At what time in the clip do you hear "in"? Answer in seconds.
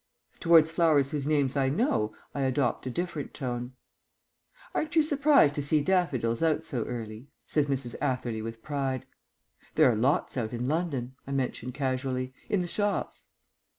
10.53-10.67, 12.49-12.61